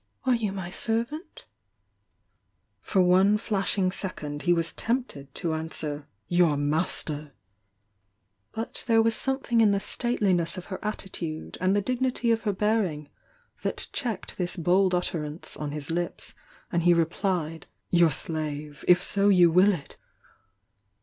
[0.23, 1.43] "Are you my ^Fot
[2.95, 7.31] one flashing second he was tempted to an swer: "Your mastei!.,^.,.„„r u,.
[8.51, 12.53] But there was something m the statelmess of hex attitude and the dignity of her
[12.53, 13.09] bearing
[13.61, 16.33] tha.t checked this bold utterance on his hps,
[16.71, 17.65] and he rephed.
[17.91, 19.97] "Your slave!— if so you will it!